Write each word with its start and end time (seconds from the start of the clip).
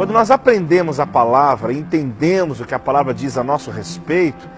Quando 0.00 0.14
nós 0.14 0.30
aprendemos 0.30 0.98
a 0.98 1.06
palavra, 1.06 1.74
entendemos 1.74 2.58
o 2.58 2.64
que 2.64 2.74
a 2.74 2.78
palavra 2.78 3.12
diz 3.12 3.36
a 3.36 3.44
nosso 3.44 3.70
respeito, 3.70 4.48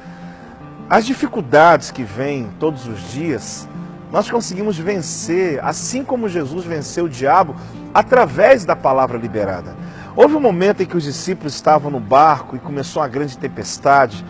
as 0.88 1.04
dificuldades 1.04 1.90
que 1.90 2.04
vêm 2.04 2.48
todos 2.60 2.86
os 2.86 3.10
dias, 3.10 3.68
nós 4.12 4.30
conseguimos 4.30 4.78
vencer, 4.78 5.58
assim 5.64 6.04
como 6.04 6.28
Jesus 6.28 6.64
venceu 6.64 7.06
o 7.06 7.08
diabo, 7.08 7.56
através 7.92 8.64
da 8.64 8.76
palavra 8.76 9.18
liberada. 9.18 9.74
Houve 10.14 10.36
um 10.36 10.40
momento 10.40 10.84
em 10.84 10.86
que 10.86 10.96
os 10.96 11.02
discípulos 11.02 11.56
estavam 11.56 11.90
no 11.90 11.98
barco 11.98 12.54
e 12.54 12.60
começou 12.60 13.02
uma 13.02 13.08
grande 13.08 13.36
tempestade. 13.36 14.24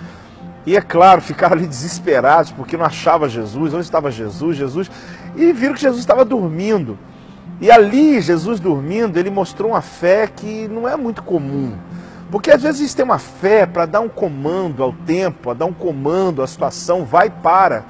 E 0.65 0.79
é 0.79 0.81
claro, 0.81 1.21
ficaram 1.21 1.57
ali 1.57 1.67
desesperados 1.67 2.53
porque 2.53 2.75
não 2.75 2.87
achava 2.87 3.29
Jesus, 3.29 3.75
onde 3.75 3.85
estava 3.85 4.11
Jesus, 4.11 4.57
Jesus, 4.57 4.91
e 5.37 5.53
viram 5.53 5.75
que 5.75 5.83
Jesus 5.83 6.01
estava 6.01 6.25
dormindo. 6.25 6.99
E 7.63 7.71
ali, 7.71 8.21
Jesus 8.21 8.59
dormindo, 8.59 9.17
ele 9.17 9.31
mostrou 9.31 9.71
uma 9.71 9.81
fé 9.81 10.27
que 10.27 10.67
não 10.67 10.89
é 10.89 10.97
muito 10.97 11.23
comum. 11.23 11.79
Porque 12.29 12.51
às 12.51 12.61
vezes 12.61 12.81
a 12.81 12.85
gente 12.85 12.97
tem 12.97 13.05
uma 13.05 13.21
fé 13.21 13.67
para 13.67 13.87
dar 13.87 14.01
um 14.01 14.09
comando 14.09 14.83
ao 14.83 14.93
tempo, 14.93 15.49
a 15.49 15.55
dar 15.55 15.67
um 15.67 15.73
comando 15.73 16.43
à 16.43 16.47
situação, 16.49 17.05
vai 17.05 17.31
para. 17.31 17.85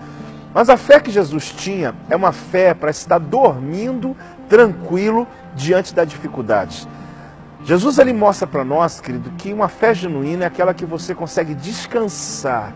Mas 0.52 0.68
a 0.68 0.77
fé 0.77 1.00
que 1.00 1.10
Jesus 1.10 1.50
tinha 1.52 1.94
é 2.10 2.14
uma 2.14 2.32
fé 2.32 2.74
para 2.74 2.90
estar 2.90 3.16
dormindo 3.18 4.14
tranquilo 4.46 5.27
diante 5.54 5.94
da 5.94 6.04
dificuldade. 6.04 6.86
Jesus 7.64 7.96
ele 7.96 8.12
mostra 8.12 8.46
para 8.46 8.64
nós, 8.64 9.00
querido, 9.00 9.30
que 9.38 9.54
uma 9.54 9.68
fé 9.68 9.94
genuína 9.94 10.44
é 10.44 10.46
aquela 10.48 10.74
que 10.74 10.84
você 10.84 11.14
consegue 11.14 11.54
descansar. 11.54 12.74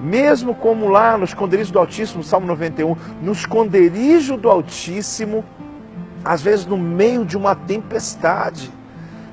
Mesmo 0.00 0.54
como 0.54 0.88
lá 0.88 1.18
no 1.18 1.24
esconderijo 1.24 1.70
do 1.70 1.78
Altíssimo, 1.78 2.22
Salmo 2.22 2.46
91, 2.46 2.96
no 3.20 3.32
esconderijo 3.32 4.38
do 4.38 4.48
Altíssimo, 4.48 5.44
às 6.28 6.42
vezes 6.42 6.66
no 6.66 6.76
meio 6.76 7.24
de 7.24 7.38
uma 7.38 7.54
tempestade. 7.54 8.70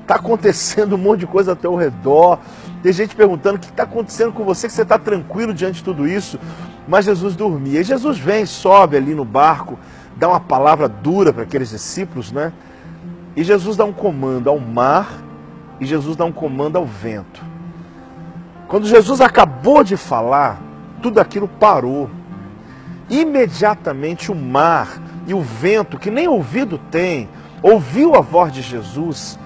Está 0.00 0.14
acontecendo 0.14 0.94
um 0.94 0.98
monte 0.98 1.20
de 1.20 1.26
coisa 1.26 1.52
ao 1.52 1.56
teu 1.56 1.76
redor. 1.76 2.38
Tem 2.82 2.90
gente 2.90 3.14
perguntando 3.14 3.56
o 3.56 3.58
que 3.58 3.66
está 3.66 3.82
acontecendo 3.82 4.32
com 4.32 4.44
você, 4.44 4.66
que 4.66 4.72
você 4.72 4.80
está 4.80 4.98
tranquilo 4.98 5.52
diante 5.52 5.76
de 5.76 5.84
tudo 5.84 6.08
isso. 6.08 6.40
Mas 6.88 7.04
Jesus 7.04 7.36
dormia. 7.36 7.82
E 7.82 7.84
Jesus 7.84 8.16
vem, 8.16 8.46
sobe 8.46 8.96
ali 8.96 9.14
no 9.14 9.26
barco, 9.26 9.78
dá 10.16 10.26
uma 10.26 10.40
palavra 10.40 10.88
dura 10.88 11.34
para 11.34 11.42
aqueles 11.42 11.68
discípulos, 11.68 12.32
né? 12.32 12.50
E 13.36 13.44
Jesus 13.44 13.76
dá 13.76 13.84
um 13.84 13.92
comando 13.92 14.48
ao 14.48 14.58
mar 14.58 15.22
e 15.78 15.84
Jesus 15.84 16.16
dá 16.16 16.24
um 16.24 16.32
comando 16.32 16.76
ao 16.76 16.86
vento. 16.86 17.44
Quando 18.68 18.86
Jesus 18.86 19.20
acabou 19.20 19.84
de 19.84 19.98
falar, 19.98 20.62
tudo 21.02 21.20
aquilo 21.20 21.46
parou. 21.46 22.08
Imediatamente 23.10 24.32
o 24.32 24.34
mar 24.34 24.98
e 25.26 25.34
o 25.34 25.40
vento, 25.40 25.98
que 25.98 26.10
nem 26.10 26.28
ouvido 26.28 26.78
tem, 26.90 27.28
ouviu 27.62 28.14
a 28.14 28.20
voz 28.20 28.52
de 28.52 28.62
Jesus, 28.62 29.38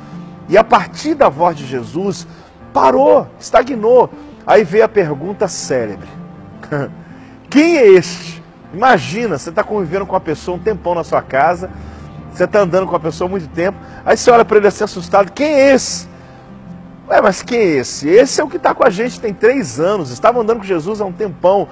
e 0.48 0.58
a 0.58 0.64
partir 0.64 1.14
da 1.14 1.28
voz 1.28 1.56
de 1.56 1.66
Jesus, 1.66 2.26
parou, 2.72 3.26
estagnou. 3.38 4.10
Aí 4.46 4.64
veio 4.64 4.84
a 4.84 4.88
pergunta 4.88 5.48
célebre: 5.48 6.08
Quem 7.48 7.78
é 7.78 7.86
este? 7.88 8.42
Imagina, 8.72 9.38
você 9.38 9.50
está 9.50 9.64
convivendo 9.64 10.06
com 10.06 10.14
uma 10.14 10.20
pessoa 10.20 10.56
um 10.56 10.60
tempão 10.60 10.94
na 10.94 11.02
sua 11.02 11.22
casa, 11.22 11.70
você 12.32 12.44
está 12.44 12.60
andando 12.60 12.86
com 12.86 12.94
a 12.94 13.00
pessoa 13.00 13.28
há 13.28 13.30
muito 13.30 13.48
tempo, 13.48 13.78
aí 14.04 14.16
você 14.16 14.30
olha 14.30 14.44
para 14.44 14.58
ele 14.58 14.66
assim 14.66 14.84
assustado: 14.84 15.32
Quem 15.32 15.46
é 15.46 15.74
esse? 15.74 16.08
Ué, 17.08 17.20
mas 17.20 17.42
quem 17.42 17.58
é 17.58 17.64
esse? 17.78 18.08
Esse 18.08 18.40
é 18.40 18.44
o 18.44 18.48
que 18.48 18.56
está 18.56 18.72
com 18.72 18.86
a 18.86 18.90
gente 18.90 19.20
tem 19.20 19.34
três 19.34 19.80
anos, 19.80 20.10
estava 20.10 20.40
andando 20.40 20.58
com 20.58 20.64
Jesus 20.64 21.00
há 21.00 21.04
um 21.04 21.12
tempão. 21.12 21.66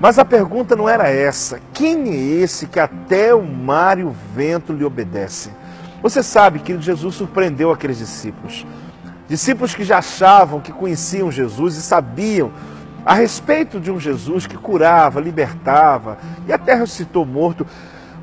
Mas 0.00 0.18
a 0.18 0.24
pergunta 0.24 0.76
não 0.76 0.88
era 0.88 1.08
essa. 1.08 1.60
Quem 1.72 2.10
é 2.10 2.14
esse 2.14 2.66
que 2.66 2.78
até 2.78 3.34
o 3.34 3.42
mar 3.42 3.98
e 3.98 4.04
o 4.04 4.14
vento 4.34 4.72
lhe 4.72 4.84
obedecem? 4.84 5.52
Você 6.00 6.22
sabe 6.22 6.60
que 6.60 6.80
Jesus 6.80 7.16
surpreendeu 7.16 7.72
aqueles 7.72 7.98
discípulos. 7.98 8.64
Discípulos 9.28 9.74
que 9.74 9.82
já 9.82 9.98
achavam 9.98 10.60
que 10.60 10.72
conheciam 10.72 11.32
Jesus 11.32 11.76
e 11.76 11.82
sabiam 11.82 12.52
a 13.04 13.14
respeito 13.14 13.80
de 13.80 13.90
um 13.90 13.98
Jesus 13.98 14.46
que 14.46 14.56
curava, 14.56 15.20
libertava 15.20 16.18
e 16.46 16.52
até 16.52 16.74
ressuscitou 16.74 17.26
morto. 17.26 17.66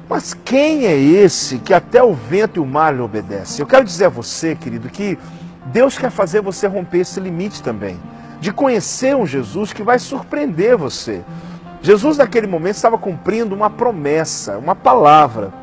Mas 0.08 0.34
quem 0.34 0.86
é 0.86 0.96
esse 0.96 1.58
que 1.58 1.74
até 1.74 2.02
o 2.02 2.14
vento 2.14 2.58
e 2.58 2.60
o 2.60 2.66
mar 2.66 2.96
lhe 2.96 3.02
obedecem? 3.02 3.62
Eu 3.62 3.68
quero 3.68 3.84
dizer 3.84 4.06
a 4.06 4.10
você, 4.10 4.56
querido, 4.56 4.88
que 4.88 5.18
Deus 5.66 5.98
quer 5.98 6.12
fazer 6.12 6.42
você 6.42 6.68
romper 6.68 7.00
esse 7.00 7.20
limite 7.20 7.62
também, 7.62 8.00
de 8.40 8.54
conhecer 8.54 9.16
um 9.16 9.26
Jesus 9.26 9.74
que 9.74 9.84
vai 9.84 10.00
surpreender 10.00 10.78
você. 10.78 11.22
Jesus, 11.86 12.18
naquele 12.18 12.48
momento, 12.48 12.78
estava 12.78 12.98
cumprindo 12.98 13.54
uma 13.54 13.70
promessa, 13.70 14.58
uma 14.58 14.76
palavra. 14.76 15.54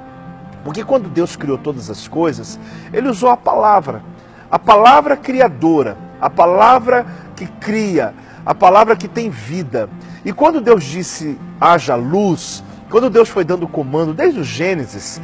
Porque 0.63 0.85
quando 0.85 1.09
Deus 1.09 1.35
criou 1.35 1.59
todas 1.59 1.91
as 1.91 2.07
coisas, 2.07 2.61
Ele 2.93 3.09
usou 3.09 3.29
a 3.29 3.37
palavra, 3.37 4.05
a 4.49 4.57
palavra 4.57 5.17
criadora, 5.17 5.97
a 6.21 6.31
palavra 6.31 7.05
que 7.35 7.45
cria, 7.45 8.15
a 8.47 8.55
palavra 8.55 8.95
que 8.95 9.09
tem 9.09 9.31
vida. 9.31 9.91
E 10.25 10.33
quando 10.33 10.61
Deus 10.61 10.85
disse 10.85 11.37
haja 11.61 11.97
luz, 11.97 12.63
quando 12.89 13.11
Deus 13.11 13.29
foi 13.29 13.43
dando 13.43 13.67
comando 13.67 14.15
desde 14.15 14.39
o 14.39 14.45
Gênesis, 14.45 15.21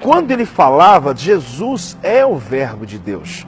quando 0.00 0.32
ele 0.32 0.44
falava, 0.44 1.14
Jesus 1.14 1.96
é 2.02 2.26
o 2.26 2.34
Verbo 2.34 2.84
de 2.84 2.98
Deus. 2.98 3.46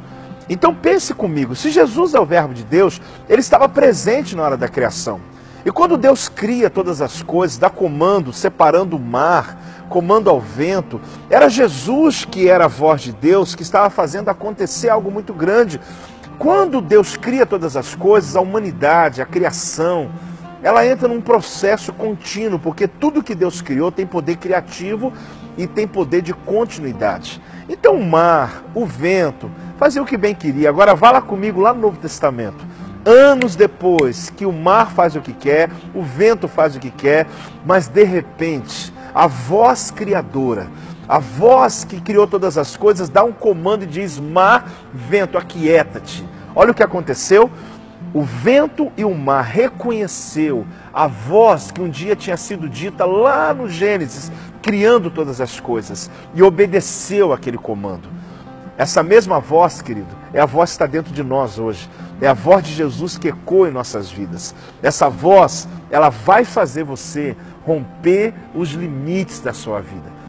Então 0.49 0.73
pense 0.73 1.13
comigo, 1.13 1.57
se 1.57 1.71
Jesus 1.71 2.15
é 2.15 2.21
o 2.21 2.25
Verbo 2.25 2.55
de 2.55 2.63
Deus, 2.63 3.01
ele 3.29 3.41
estava 3.41 3.69
presente 3.69 4.37
na 4.37 4.45
hora 4.45 4.57
da 4.57 4.69
criação. 4.69 5.34
E 5.65 5.73
quando 5.73 5.97
Deus 5.97 6.29
cria 6.29 6.69
todas 6.69 7.01
as 7.01 7.23
coisas, 7.23 7.57
dá 7.57 7.71
comando, 7.71 8.35
separando 8.35 8.97
o 8.97 9.01
mar, 9.01 9.87
comando 9.89 10.29
ao 10.29 10.39
vento, 10.39 11.01
era 11.31 11.49
Jesus 11.49 12.23
que 12.23 12.49
era 12.49 12.67
a 12.67 12.69
voz 12.69 13.01
de 13.01 13.13
Deus, 13.13 13.55
que 13.55 13.63
estava 13.63 13.89
fazendo 13.89 14.29
acontecer 14.29 14.91
algo 14.91 15.11
muito 15.11 15.33
grande. 15.33 15.81
Quando 16.39 16.83
Deus 16.83 17.17
cria 17.17 17.47
todas 17.47 17.79
as 17.79 17.95
coisas, 17.95 18.37
a 18.37 18.43
humanidade, 18.43 19.23
a 19.23 19.27
criação, 19.27 20.11
ela 20.63 20.87
entra 20.87 21.09
num 21.09 21.21
processo 21.21 21.95
contínuo, 21.95 22.59
porque 22.59 22.87
tudo 22.87 23.23
que 23.23 23.35
Deus 23.35 23.63
criou 23.63 23.91
tem 23.91 24.07
poder 24.07 24.37
criativo 24.37 25.15
e 25.57 25.67
tem 25.67 25.89
poder 25.89 26.21
de 26.21 26.35
continuidade. 26.35 27.41
Então 27.71 27.95
o 27.95 28.05
mar, 28.05 28.65
o 28.75 28.85
vento, 28.85 29.51
fazia 29.79 30.03
o 30.03 30.07
que 30.07 30.19
bem 30.19 30.35
queria. 30.35 30.69
Agora 30.69 30.95
vá 30.95 31.11
lá 31.11 31.23
comigo 31.23 31.61
lá 31.61 31.73
no 31.73 31.81
Novo 31.81 31.97
Testamento 31.97 32.74
anos 33.05 33.57
depois 33.57 34.31
que 34.31 34.47
o 34.47 34.53
mar 34.53 34.91
faz 34.91 35.15
o 35.17 35.21
que 35.21 35.33
quer, 35.33 35.71
o 35.95 36.03
vento 36.03 36.49
faz 36.49 36.75
o 36.77 36.81
que 36.81 36.91
quer, 36.91 37.27
mas 37.65 37.89
de 37.89 38.05
repente 38.05 38.93
a 39.15 39.27
voz 39.27 39.91
criadora, 39.91 40.69
a 41.09 41.19
voz 41.19 41.85
que 41.85 42.01
criou 42.01 42.27
todas 42.27 42.59
as 42.59 42.77
coisas, 42.77 43.09
dá 43.09 43.23
um 43.23 43.33
comando 43.33 43.85
e 43.85 43.87
diz: 43.87 44.19
Mar, 44.19 44.71
vento, 44.93 45.39
aquieta-te. 45.39 46.27
Olha 46.55 46.71
o 46.71 46.75
que 46.75 46.83
aconteceu. 46.83 47.51
O 48.13 48.23
vento 48.23 48.93
e 48.97 49.05
o 49.05 49.13
mar 49.13 49.43
reconheceu 49.43 50.65
a 50.93 51.09
voz 51.09 51.73
que 51.73 51.81
um 51.81 51.89
dia 51.89 52.15
tinha 52.15 52.37
sido 52.37 52.69
dita 52.69 53.05
lá 53.05 53.53
no 53.53 53.69
Gênesis, 53.69 54.31
criando 54.63 55.11
todas 55.11 55.41
as 55.41 55.59
coisas, 55.59 56.09
e 56.33 56.41
obedeceu 56.41 57.33
aquele 57.33 57.59
comando. 57.59 58.09
Essa 58.79 59.03
mesma 59.03 59.41
voz, 59.41 59.83
querido, 59.83 60.15
é 60.33 60.41
a 60.41 60.47
voz 60.47 60.71
que 60.71 60.75
está 60.75 60.87
dentro 60.87 61.13
de 61.13 61.23
nós 61.25 61.59
hoje. 61.59 61.89
É 62.21 62.29
a 62.29 62.35
voz 62.35 62.65
de 62.65 62.73
Jesus 62.73 63.19
que 63.19 63.29
ecoa 63.29 63.69
em 63.69 63.73
nossas 63.73 64.11
vidas. 64.11 64.55
Essa 64.83 65.09
voz, 65.09 65.69
ela 65.91 66.11
vai 66.11 66.45
fazer 66.45 66.85
você 66.85 67.37
romper 67.67 68.35
os 68.55 68.71
limites 68.71 69.41
da 69.41 69.53
sua 69.53 69.81
vida. 69.81 70.24